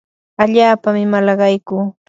allaapami 0.43 1.03
malaqaykuu. 1.13 1.83